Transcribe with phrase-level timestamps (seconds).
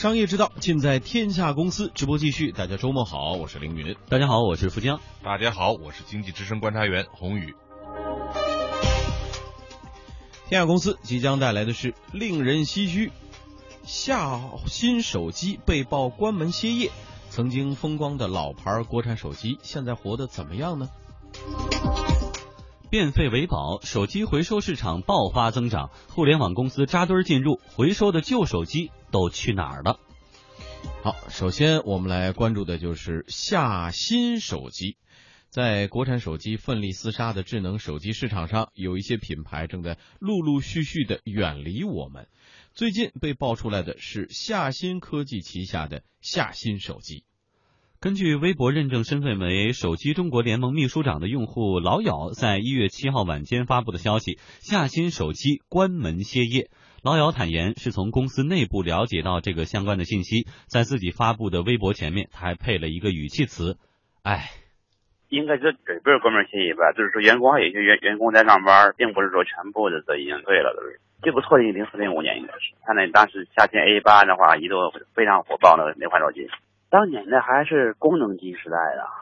[0.00, 2.52] 商业之道尽在天下公司，直播继续。
[2.52, 3.94] 大家周末好，我是凌云。
[4.08, 4.98] 大家好，我是富江。
[5.22, 7.54] 大家好，我是经济之声观察员洪宇。
[10.48, 13.12] 天下公司即将带来的是令人唏嘘：
[13.82, 16.90] 夏新手机被曝关门歇业。
[17.28, 20.88] 曾经风光的老牌国产手机，现在活得怎么样呢？
[22.90, 30.00] 变废为宝，手机回收市场爆发增长，互联网公司扎堆进入，回收的旧手机都去哪儿了？
[31.04, 34.96] 好，首先我们来关注的就是夏新手机。
[35.50, 42.26] 在国产手机奋力厮杀的智能手机市场上，有一些品牌正在陆陆续续的远离我们。
[42.74, 47.24] 最近被爆出来的是夏新科技旗下的夏新手机。
[48.02, 56.70] 根据微博认证身份为“手机中国联盟”秘书长的用户老姚在一月七号晚间发布的消息，夏新手机关门歇业。
[57.04, 63.76] 老姚坦言是从公司内部了解到这个相关的信息，在自己发布的微博前面，他还配了一个语气词
[64.24, 64.48] ：“哎，
[65.28, 72.72] 应该是准备关门歇业吧，就是说员工还有些员员工在上班，并不是说全部的都已经退了，都是最不错的零四零五年应该是。
[72.80, 76.48] 他那当时夏新 A 八的话，一度非常火爆的那款手机。”
[76.90, 79.19] 当年的还是功能机时代的。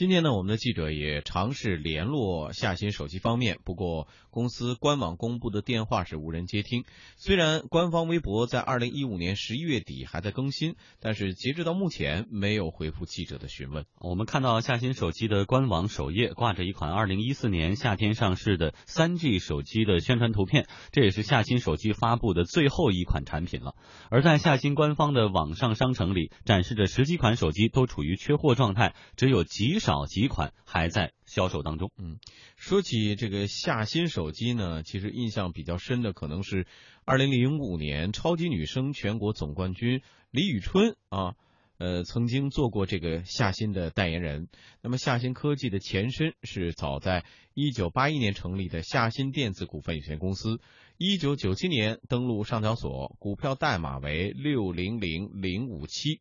[0.00, 6.84] 今天呢，我们的记者也尝试联络夏新手机方面，不过公司官网公布的电话是无人接听。
[7.18, 13.84] 虽然官方微博在二零一五年十一月底还在更新，但是截止到目前没有回复记者的询问。
[14.00, 23.74] 我们看到夏新手机的官网首页挂着一款二零一四年夏天上市的三 G 手机的宣传图片，这也是夏新手机发布的最后一款产品了。
[24.08, 29.89] 而在夏新官方的网上商城里，展示着十几款手机都处于缺货状态，只有极少。
[29.90, 31.90] 少几款还在销售当中。
[31.98, 32.20] 嗯，
[32.54, 36.68] 说起这个夏新手机呢，其实印象比较深的可能是
[37.04, 41.34] 二零零五年超级女声全国总冠军李宇春啊，
[41.78, 44.46] 呃，曾经做过这个夏新的代言人。
[44.80, 47.24] 那么夏新科技的前身是早在
[47.54, 50.60] 一九八一年成立的夏新电子股份有限公司，
[50.98, 56.20] 一九九七年登陆上交所，股票代码为六零零零五七。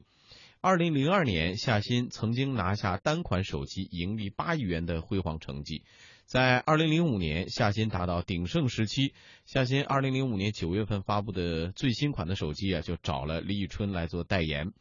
[0.62, 5.86] 二零零二年，夏新曾经拿下单款手机盈利八亿元的辉煌成绩。
[6.26, 9.14] 在二零零五年，夏新达到鼎盛时期。
[9.46, 14.74] 夏新二零零五年九月份发布的最新款的手机啊，就找了李宇春来做代言。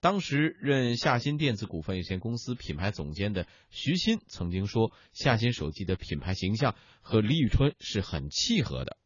[0.00, 8.96] 当时任夏新电子股份有限公司品牌总监的徐新曾经说，夏新手机的品牌形象和李宇春是很契合的。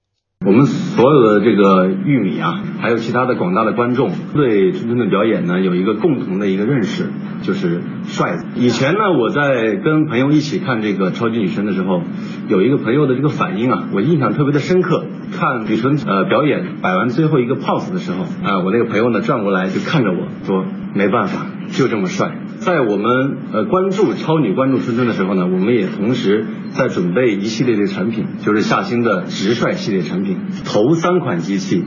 [0.47, 7.11] 我们所有的这个玉米啊，还有其他的广大的观众，对春春的表演呢，有一个共同的一个认识，
[7.43, 8.39] 就是帅。
[8.57, 12.01] 以前呢，我在跟朋友一起看这个超级女声的时候，
[12.49, 15.05] 有一个朋友的这个反应啊，我印象特别的深刻。
[15.31, 20.65] 看李春呃表演摆完最后一个 pose 的时候，啊，我那个朋友呢转过来就看着我说，
[20.95, 22.37] 没办法，就这么帅。
[22.59, 30.39] 在我们呃关注超女、关注春春的时候呢，我们也同时在准备一系列的产品，就是夏新的直帅系列产品。
[30.65, 31.83] 头三款机器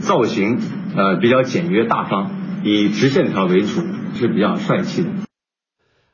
[0.00, 0.58] 造型
[0.94, 3.80] 呃比较简约大方，以直线条为主，
[4.14, 5.10] 是比较帅气的。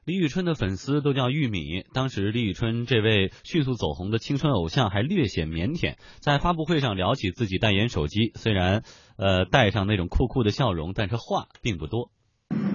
[0.04, 1.82] 李宇春的粉丝都叫玉米。
[1.94, 8.82] 当时李宇春这位迅速走红的青春偶像还略显腼腆，在发布会上聊起自己代言手机，虽然
[9.16, 12.10] 呃带上那种酷酷的笑容，但是话并不多。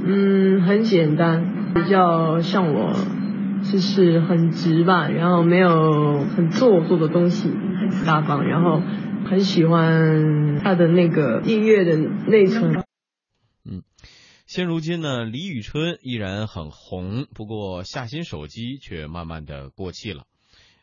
[0.02, 2.94] 嗯，很简单，比较像我，
[3.70, 8.82] 就是很直吧，然后没有很做作的东西，很大方，然后
[9.30, 12.84] 很喜欢他的那个音乐的内存。
[13.66, 13.84] 嗯
[14.48, 20.24] 现如今呢，李宇春依然很红，不过夏新手机却慢慢的过气了。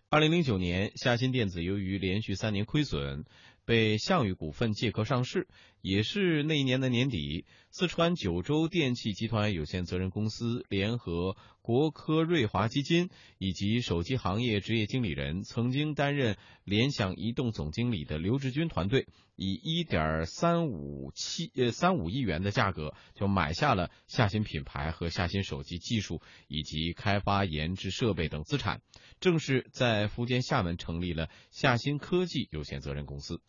[0.09, 3.25] 二零零九年，夏新电子由于连续三年亏损，
[3.65, 5.49] 被项羽股份借壳上市。
[5.87, 13.09] 也是那一年的年底，四川九州电器集团有限责任公司联合国科瑞华基金
[13.39, 28.81] 以及手机行业职业经理人，曾经担任联想移动总经理的刘志军团队，以一点三五七呃三五亿元的价格，就买下了夏新品牌和夏新手机技术以及开发研制设备等资产，
[29.21, 33.41] 正式在福建厦门成立了夏新科技有限责任公司。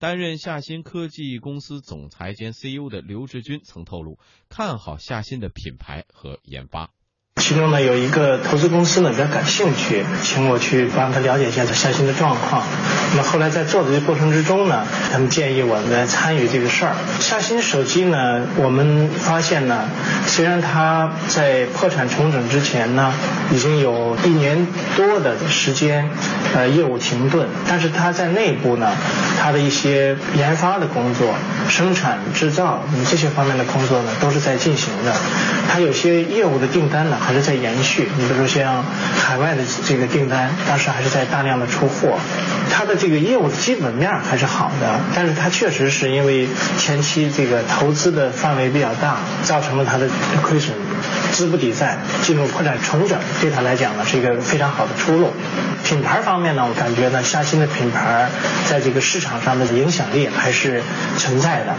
[0.00, 4.18] 担任夏新科技公司总裁兼 CEO 的刘志军曾透露，
[4.48, 6.90] 看好夏新的品牌和研发。
[7.40, 12.62] 其中呢有一个投资公司呢比较感兴趣，请我去帮他了解一下他夏新的状况。
[13.12, 16.92] 那么后来在做的这过程之中呢，他们建议我来参与这个事儿。
[17.18, 19.88] 夏新手机呢，我们发现呢，
[20.26, 23.12] 虽然它在破产重整之前呢，
[23.50, 26.08] 已经有一年多的时间，
[26.54, 28.92] 呃，业务停顿，但是它在内部呢，
[29.40, 31.34] 它的一些研发的工作、
[31.68, 35.12] 生产制造这些方面的工作呢，都是在进行的。
[35.72, 38.08] 它有些业务的订单呢，还是在延续。
[38.18, 38.84] 你比如说像
[39.16, 42.18] 海外的这个订单，当时还是在大量的出货。
[42.68, 50.08] 它的这个业务的基本面还是好的，但是它确实是因为前期这个投资的范围比较大，造成了它的
[50.42, 50.74] 亏损，
[51.30, 55.32] 资不抵债，进入破产重整，对它来讲呢是一个非常好的出路。
[55.84, 58.28] 品牌方面呢，我感觉呢，夏新的品牌
[58.68, 60.82] 在这个市场上的影响力还是
[61.16, 61.76] 存在的。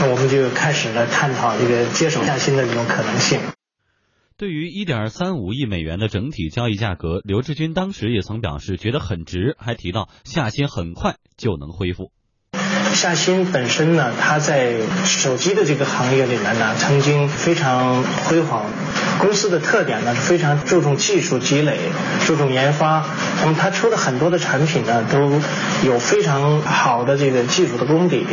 [0.00, 3.40] 那我们就开始了探讨这个接手夏新的这种可能性。
[4.40, 12.10] 对于一点三五亿美元的整体交易价格，刘志军当时也曾表示觉得很值，还提到夏新很快就能恢复。
[12.94, 18.64] 夏新本身呢，它在手机的这个行业里面呢，曾经非常辉煌。
[19.20, 21.78] 公司的特点呢是非常注重技术积累，
[22.26, 23.04] 注重研发。
[23.42, 25.38] 那么它出的很多的产品呢，都
[25.86, 28.24] 有非常好的这个技术的功底。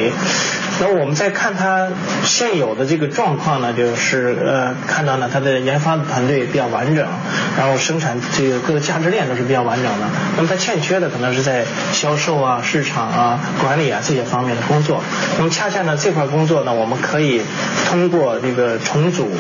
[0.79, 1.87] 那我们再看它
[2.23, 7.07] 现有的这个状况呢，就是呃，看到呢它的研发团队比较完整，
[7.57, 10.07] 然后生产这个各个价值链都是比较完整的。
[10.35, 15.03] 那么它欠缺的可能是在销售啊、市场啊、管理啊这些方面的工作。
[15.39, 17.41] 那么恰恰呢这块工作呢，我们可以
[17.89, 19.31] 通过这个重组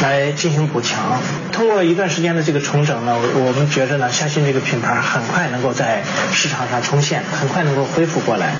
[0.00, 1.20] 来进行补强。
[1.50, 6.02] 通过一段时间的这个重整呢，我们觉着呢，相信这个品牌很快能够在
[6.32, 8.58] 市场上重现，很快能够恢复过来。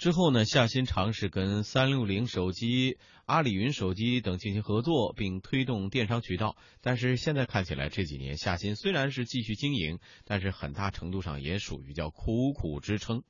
[0.00, 6.56] 之后呢，夏新尝试跟三六零手机、阿里云手机等进行合作，并推动电商渠道。
[6.80, 13.24] 但是现在看起来，这几年夏新虽然是继续经营，但是很大程度上也属于叫苦苦支撑。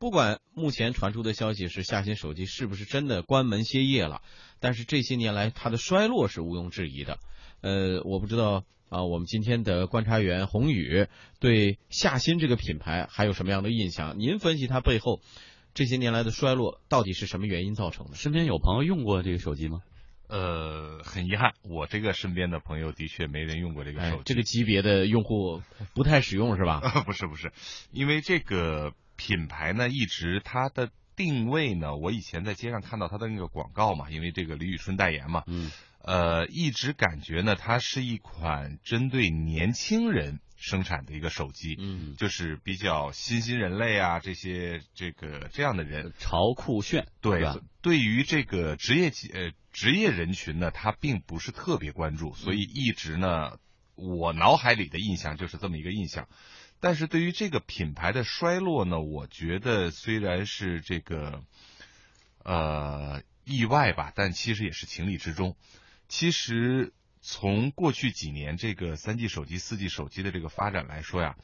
[0.00, 4.20] 不管目前传出的消息是夏新手机是不是真的关门歇业了，
[4.58, 7.20] 但是这些年来它的衰落是毋庸置疑的。
[7.60, 11.06] 呃，我不知道啊，我们今天的观察员宏宇
[11.38, 14.18] 对夏新这个品牌还有什么样的印象？
[14.18, 15.20] 您分析它背后？
[15.78, 18.16] 这些年来的衰落到底是什么原因造成的？
[18.16, 19.80] 身边有朋友用过这个手机吗？
[20.26, 24.22] 呃，很遗憾，我这个身边的朋友的确没人用过这个手机。
[24.24, 25.62] 这个级别的用户
[25.94, 26.80] 不太使用是吧？
[27.06, 27.52] 不是不是，
[27.92, 35.70] 因为这个品牌呢，一直它的定位呢，我以前在街上看到它的那个广告嘛，因为这个李宇春代言嘛，嗯，
[36.02, 40.40] 呃，一直感觉呢，它是一款针对年轻人。
[40.60, 47.44] 生产的一个手机，嗯，就是比较新兴人类啊，这些这个这样的人潮酷炫，对，
[47.80, 53.58] 对于这个职业呃职业人群呢，他并不是特别关注，所以一直呢，
[53.94, 56.28] 我脑海里的印象就是这么一个印象。
[56.80, 61.44] 但是对于这个品牌的衰落呢，我觉得虽然是这个
[62.42, 65.56] 呃意外吧，但其实也是情理之中。
[66.08, 66.92] 其实。
[67.20, 71.36] 从过去几年这个三 G 手机、四 G 手机的这个发展来说呀，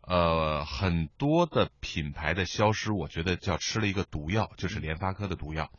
[0.00, 5.70] 呃，很多的品牌的消失，我觉得叫吃了一个毒药，就是联发科的毒药。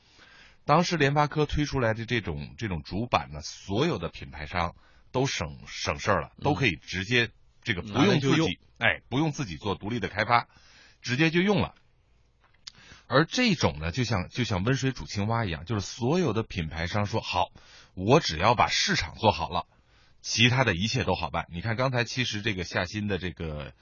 [0.66, 4.76] 当时联发科推出来的这种这种主板呢，所有的品牌商
[5.12, 7.30] 都省省事儿了，都可以直接
[7.64, 10.48] 这个不用自己哎，不用自己做独立的开发，
[11.02, 11.74] 直接就用了。
[13.08, 17.52] 而这种呢，就像就像温水煮青蛙一样，就是所有的品牌商说好。
[17.98, 19.66] 我只要把市场做好了，
[20.22, 21.48] 其他的一切都好办。
[21.50, 23.74] 你看刚才其实这个夏新的这个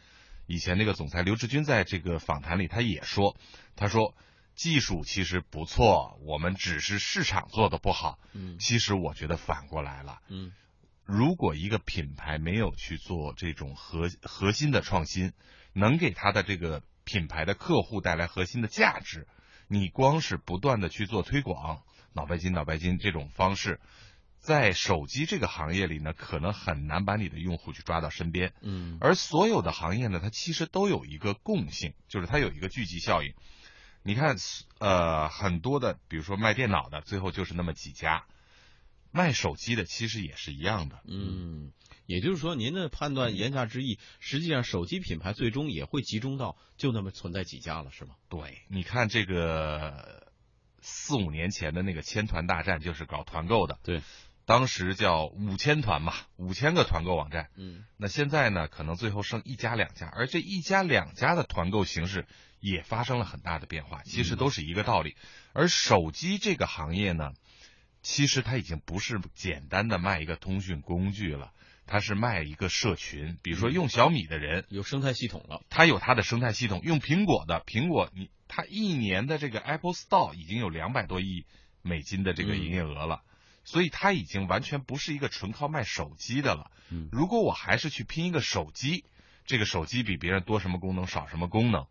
[0.48, 3.36] 以前那个总裁刘志军在这个访谈里他也说，
[3.76, 4.16] 他说
[4.56, 8.18] 技术其实不错，我们只是市场做的不好。
[8.32, 10.22] 嗯，其实我觉得反过来了。
[10.30, 10.54] 嗯，
[11.04, 15.34] 如果一个品牌没有去做这种核核心的创新，
[15.74, 19.28] 能给他的这个品牌的客户带来核心的价值，
[19.68, 21.84] 你光是不断的去做推广。
[22.14, 23.82] 脑白金，脑白金这种方式，
[24.46, 28.54] 在手机这个行业里呢，可能很难把你的用户去抓到身边。
[28.62, 33.34] 嗯，而所有的行业呢，它其实都有一个共性，就是它有一个聚集效应。
[34.04, 34.36] 你看，
[34.78, 38.28] 呃，很多的，比如说卖电脑的，最后就是那么几家；
[39.12, 41.00] 卖手机的，其实也是一样的。
[41.08, 41.74] 嗯，
[42.06, 48.14] 也就是说，您的判断言下之意，实际上手机品牌最终也会集中到就那么存在几家了，是吗？
[48.30, 50.24] 对，你看这个。
[50.88, 54.04] 四五年前的那个千团大战就是搞团购的，对，
[54.46, 62.28] 当时叫五千团嘛，五千个团购网站，嗯，那现在呢，可能最后剩一家两家，而这一家两家的团购形式
[62.60, 65.16] 也发生了很大的变化，其实都是一个道理。
[65.54, 67.34] 而手机这个行业呢，
[68.04, 71.52] 其实它已经不是简单的卖一个通讯工具了，
[71.88, 73.40] 它是卖一个社群。
[73.42, 81.48] 比如说用小米的人有生态系统了，它有它的生态系统；用苹果的苹果，你它一年的这个 Apple Store 已经有两百多亿
[81.82, 83.24] 美金的这个营业额了，
[83.66, 86.72] 所以它已经完全不是一个纯靠卖手机的了。
[86.92, 89.04] 嗯如果我还是去拼一个手机，
[89.46, 91.88] 这个手机比别人多什么功能少什么功能，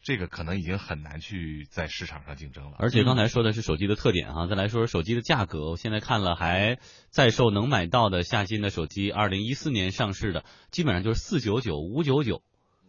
[0.00, 2.76] 这个可能已经很难去在市场上竞争了。
[2.78, 5.70] 而且刚才说的是手机的特点哈，再来说说手机的价格。
[5.70, 6.78] 我现在看了，还
[7.10, 12.42] 在售能买到的夏新的手机，二零一四年上市的，基本上就是四九九、五九九，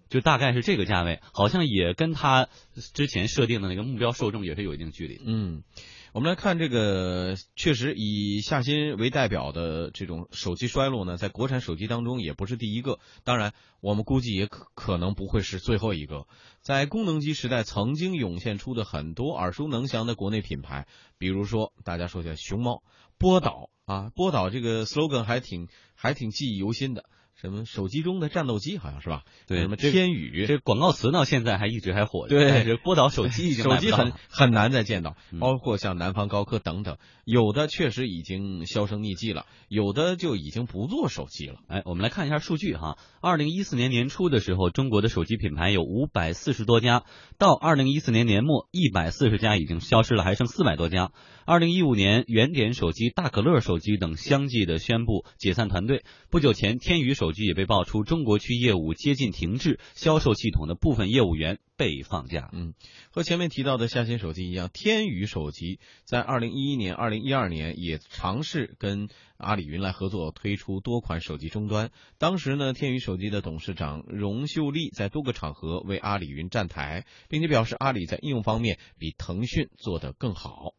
[0.07, 2.48] 就大概是这个价位，好像也跟他
[2.93, 5.19] 之前设定的那个目标受众也是有一定距离。
[5.25, 5.63] 嗯，
[6.12, 16.25] 我们来看这个，确实以夏新为代表的这种手机衰落呢，在国产手机当中也不是第一个，当然我们估计也可可能不会是最后一个。
[16.62, 20.88] 在功能机时代，曾经涌现出的很多耳熟能详的国内品牌，
[21.20, 22.82] 比如说大家说的熊猫、
[23.20, 27.06] 波导啊，波导这个 slogan 还挺还挺记忆犹新的。
[27.41, 29.24] 什么手机中的战斗机，好像是吧？
[29.48, 41.55] 对什么天宇，这广告词到现在还一直还火着，对但是波导手机已经手机很很难再见到，嗯包括像南方高科等等，有的确实已经销声匿迹了，有的就已经不做手机了。
[41.69, 42.98] 哎，我们来看一下数据哈。
[43.22, 47.03] 二零一四年年初的时候，中国的手机品牌有五百四十多家，
[47.38, 51.12] 到二零一四年年末，一百四十家已经消失了，还剩四百多家。
[51.50, 56.03] 二零一五年，原点手机、大可乐手机等相继的宣布解散团队。
[56.29, 62.51] 不久前，天宇手机也被爆出中国区业务接近停滞，销售系统的部分业务员被放假。
[62.53, 62.75] 嗯，
[63.10, 71.89] 和前面提到的夏新手机一样，天宇手机在二零一一年、二零一二年也尝试跟阿里云来合作，推出多款手机终端。
[72.20, 80.75] 当时呢，天宇手机的董事长荣秀丽在多个场合为阿里云站台，并且表示阿里在应用方面比腾讯做得更好。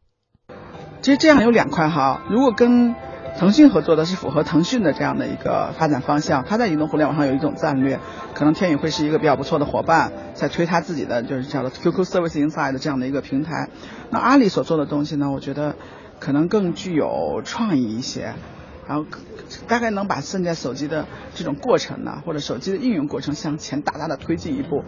[1.01, 2.93] 其实这样有两块哈，如果跟
[3.39, 7.99] 腾讯合作的是符合腾讯的这样的一个发展方向，它在移动互联网上有一种战略，
[8.35, 13.69] 可能天宇会是一个比较不错的伙伴，在推它自己的就是叫做 QQ Service Inside 的这样的一个平台。
[14.11, 15.75] 那阿里所做的东西呢，我觉得
[16.19, 18.35] 可能更具有创意一些，
[18.87, 19.05] 然后
[19.67, 24.83] 大概能把现在手机的这种过程呢，或者手机的应用过程向前大大的推进一步。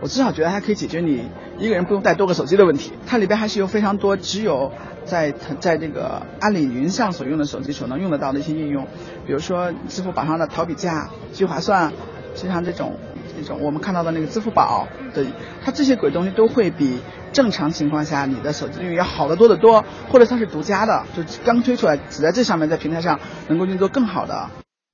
[0.00, 2.92] 我至少觉得它可以解决你一个人不用带多个手机的问题。
[3.06, 4.70] 它里边还是有非常多只有
[5.04, 8.86] 在在这个阿里云上所用的手机所能用得到的一些应用，
[9.26, 11.92] 比如说支付宝上的淘比价、聚划算，
[12.34, 12.94] 就像这种
[13.36, 15.24] 这种我们看到的那个支付宝的，
[15.64, 16.98] 它这些鬼东西都会比
[17.32, 24.50] 正常情况下你的手机应用要好得多得多，或者它是独家的，就刚推出来只在这上面在平台上能够运作更好的。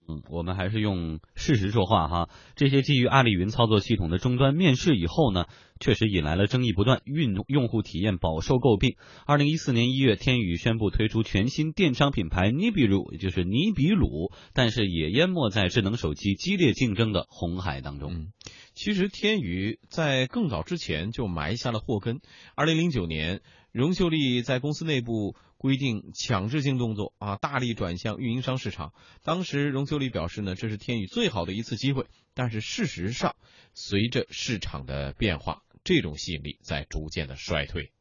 [0.09, 2.28] 嗯，我们还是用事实说话哈。
[2.56, 5.47] 这些基于阿里云操作系统的终端面世以后呢，
[5.78, 8.97] 确实引来了争议不断，运用户体验饱受诟病。
[9.26, 18.26] 二零一四年一月，天宇宣布推出全新电商品牌尼比鲁，也就是尼比鲁，但是也淹没在智能手机激烈竞争的红海当中。
[18.75, 22.21] 其实天宇在更早之前就埋下了祸根。
[22.56, 23.40] 二零零九年，
[23.71, 28.92] 荣秀丽在公司内部规定强制性动作啊，大力转向运营商市场。
[29.23, 32.07] 当时荣秀丽表示呢，这是天宇最好的一次机会。
[32.35, 33.37] 但是事实上，
[33.73, 37.92] 随着市场的变化，这种吸引力在逐渐的衰退。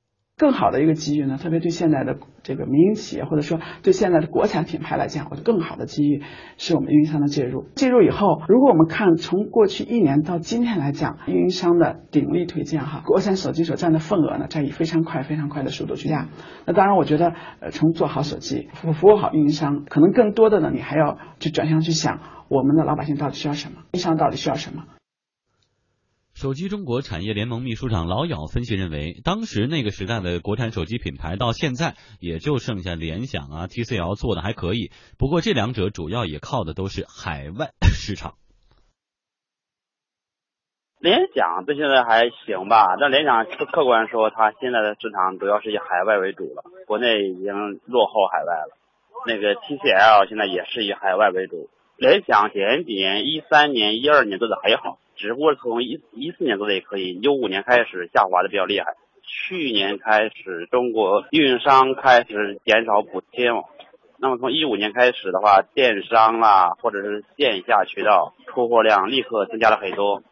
[0.41, 6.24] 更好的一个机遇呢，特别对现在的这个民营企业或者说对现在的国产品牌来讲，我觉得更好的机遇
[6.57, 7.67] 是我们运营商的介入。
[7.75, 16.25] 介入以后，如果我们看从过去一年到今天来讲，运营商的鼎力推荐哈，国产手机所占的份额呢，在以非常快、非常快的速度去加。
[16.65, 22.19] 那当然，我觉得呃，从做好手机服服务好运营商，可能更多的呢，你还要去转向去想
[22.50, 24.86] 我们的老百姓到底需要什么，运营商到底需要什么。
[26.41, 38.33] 手机中国产业联盟秘书长老咬分析认为，当时那个时代的国产手机品牌到现在也就剩下联想啊、TCL 做的还可以，不过这两者主要也靠的都是海外 市场。
[40.98, 47.53] 联想这现在还行吧，但联想客客观说，它现在的市场主要是以海外为主了，国内已经
[47.86, 48.74] 落后海外了。
[49.27, 51.69] 那个 TCL 现在也是以海外为主。
[51.98, 58.95] 联想前几年，一三年、一二年做的还好，只不过从一一四年做的也可以，一五年开始下滑的比较厉害。
[59.23, 63.49] 去年开始，中国运营商开始减少补贴，
[64.17, 70.23] 那么从一五年开始的话，电商啦或者是线下渠道出货量立刻增加了很多。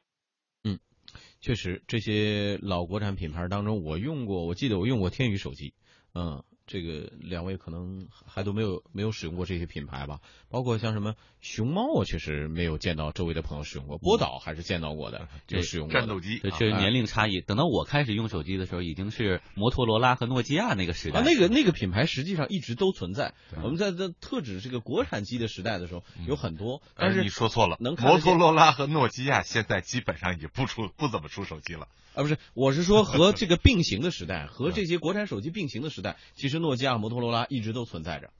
[0.63, 0.79] 嗯
[1.39, 5.73] 确实，这些老国产品牌当中，我用过，我记得我用过天宇手机，
[6.15, 10.19] 嗯，这个两位可能还都没有没有使用过这些品牌吧？
[10.49, 13.97] 包括像什么熊猫，我确实没有见到周围的朋友使用过。
[13.97, 17.41] 波导还是见到过的，就使用过战斗机这确实年龄差异。
[17.41, 21.21] 等到我开始用手机的时候，已经是摩托罗拉和诺基亚那个时代。
[21.21, 23.33] 啊，那个那个品牌实际上一直都存在。
[23.63, 26.83] 我们在这特指这个国产机的时代的时候，有很多。
[26.95, 31.87] 但是你说错了，能摩托罗拉和诺基亚现在基本上也不出不怎么出手机了。
[32.15, 38.31] 啊，不是，我是说和 这个并行的时代，和这些国产手机并行的时代，其实诺基亚、摩托罗拉一直都存在着，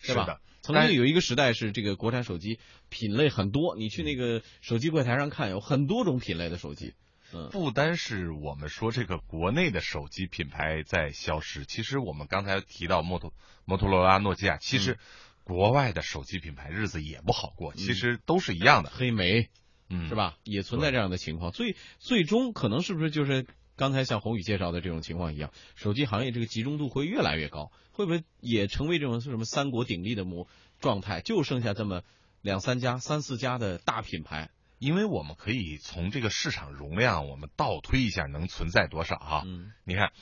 [0.00, 0.40] 是吧？
[0.62, 6.94] 曾经有一个时代是这个国产手机品类很多，你去那个手机柜台上看，有很多种品类的手机。
[7.32, 14.98] 嗯，不单是我们说这个国内的手机品牌在消失，其实我们刚才提到摩托摩托罗拉、诺基亚，其实
[15.42, 18.90] 国外的手机品牌日子也不好过，其实都是一样的。
[18.90, 19.50] 黑莓。
[19.90, 20.38] 嗯，是吧？
[20.44, 30.48] 也存在这样的情况，最最终可能是不是就是刚才像宏宇介绍的这种情况一样，手机行业这个集中度会越来越高，会不会也成为这种什么三国鼎立的模
[30.80, 31.20] 状态？
[31.20, 32.02] 就剩下这么
[32.40, 34.50] 两三家、三四家的大品牌？
[34.78, 39.42] 因为我们可以从这个市场容量，我们倒推一下能存在多少哈？
[39.46, 40.12] 嗯，你看，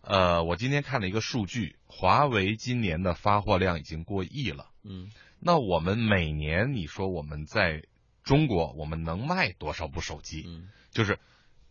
[0.00, 4.70] 呃，我今天看了一个数据，华为今年的发货量已经过亿了。
[4.84, 7.82] 嗯，那我们每年你说我们在
[8.22, 10.44] 中国我们能卖多少部手机？
[10.46, 11.18] 嗯，就是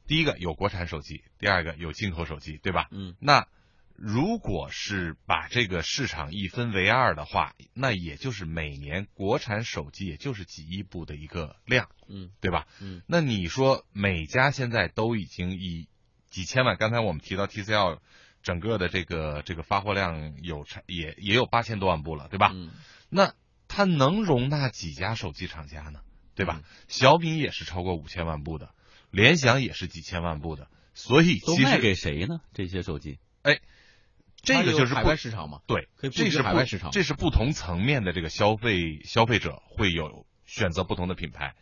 [0.07, 2.87] 第一个有国产手机，第二个有进口手机，对吧？
[2.91, 3.47] 嗯，那
[3.95, 12.67] 如果是把这个市场一分为二的话，那也就是每年国产手机也就是几亿部的一个量，嗯，对吧？
[12.81, 15.87] 嗯，那你说每家现在都已经以
[16.29, 17.99] 几千万，刚才我们提到 TCL
[18.43, 22.51] 整个的这个这个发货量有也也有八千多万部了，对吧？
[22.53, 22.71] 嗯，
[23.09, 23.33] 那
[23.67, 26.01] 它能容纳几家手机厂家呢？
[26.35, 26.61] 对吧？
[26.89, 28.75] 小米也是超过五千万部的，
[29.15, 32.41] 联想也是几千万部的，所以都卖给谁呢？
[32.53, 33.17] 这些手机？
[33.43, 33.61] 哎，
[34.41, 35.61] 这个就是海外市场嘛？
[35.67, 41.55] 对，可以这是海外市场，这是不同层面的这个消费消费者会有选择不同的品牌。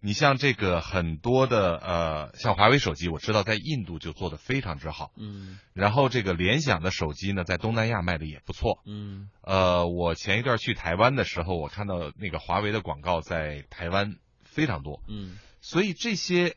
[0.00, 5.10] 你像这个很多的呃，像华为手机，我知道在印度就做的非常之好。
[5.16, 5.58] 嗯。
[5.72, 8.82] 然后这个联想的手机呢，在东南亚卖的也不错。
[8.84, 9.30] 嗯。
[9.40, 15.02] 呃，我前一段去台湾的时候，我看到那个华为的广告在台湾非常多。
[15.08, 15.38] 嗯。
[15.62, 16.54] 所以这些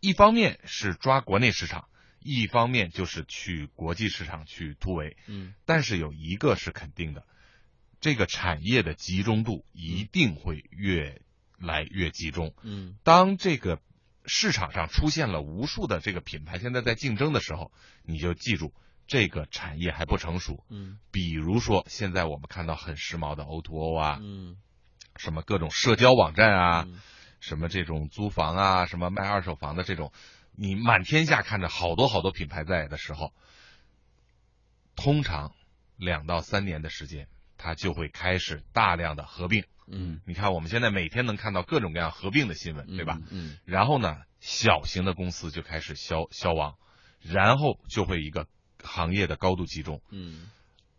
[0.00, 1.88] 一方面是抓国内市场，
[2.20, 5.16] 一方面就是去国际市场去突围。
[5.26, 5.54] 嗯。
[5.64, 7.24] 但是有一个是肯定的，
[8.00, 11.20] 这个产业的集中度一定会越。
[11.60, 13.80] 来越集中，嗯，当这个
[14.24, 17.72] 市场上出现了无数的这个品牌，现在在竞争的时候，
[18.04, 18.72] 你就记住
[19.08, 24.56] 这个产业还不成熟，嗯，比如说现在我们看到很时髦的 O to O 啊，嗯，
[25.16, 27.00] 什么各种社交网站啊，嗯、
[27.40, 30.12] 什么这种租房啊，什么卖二手房的这种，
[30.52, 33.32] 你满天下看着好多好多品牌在的时候，
[34.96, 35.52] 通常
[35.96, 39.64] 两到三年的时间，它就会开始大量的合并。
[39.90, 43.18] 嗯，你看我们现在每天能看到各种各样合并的新闻，对吧？
[43.30, 46.76] 嗯，然后呢，小型的公司就开始消消亡，
[47.22, 48.46] 然后就会一个
[48.82, 50.02] 行业的高度集中。
[50.10, 50.50] 嗯，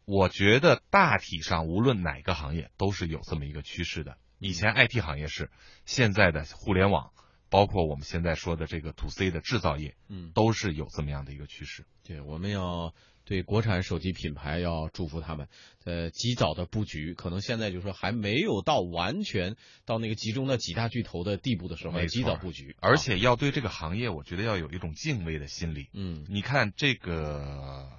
[0.05, 4.17] 我觉得大体上无论哪个行业都是有这么一个趋势的。
[4.39, 5.51] 以前 IT 行业是，
[5.85, 7.11] 现在的互联网，
[7.49, 11.85] 包括我们现在说的这个 to C 的制造业，嗯，都是有这么样的一个趋势。
[12.03, 12.93] 对，我们要。
[13.25, 15.49] 对国产手机品牌要祝福他们，
[15.85, 25.89] 呃，及早的布局，可能现在就是说还没有到完全到那个集中的几大巨头的地步的时候，及早布局，而且要对这个行业，我觉得要有一种敬畏的心理。
[25.93, 27.98] 嗯，你看这个，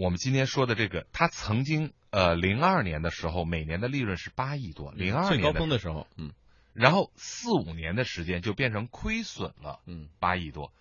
[0.00, 6.32] 我们今天说的这个，它曾经呃零二年的时候，每年的利润是八亿多，零二年最高峰的时候，嗯，
[6.72, 10.72] 然后四五年的时间就变成亏损了，嗯，八亿多，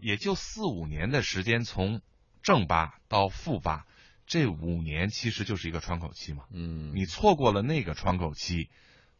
[0.00, 2.00] 也就四五年的时间从。
[2.42, 3.86] 正八到负八，
[4.24, 6.44] 这五年其实就是一个窗口期嘛。
[6.52, 8.70] 嗯，你错过了那个窗口期，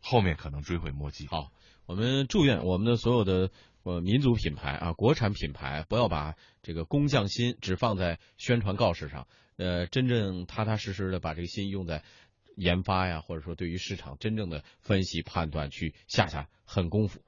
[0.00, 1.26] 后面可能追悔莫及。
[1.26, 1.50] 好，
[1.86, 3.50] 我们祝愿我们的所有的
[3.82, 12.02] 呃民族品牌啊，国产品牌不要把这个工匠心只放在宣传告示上，呃，真正踏踏实实的把这个心用在
[12.56, 17.20] 研发呀，或者说对于市场真正的分析判断去下下狠功夫。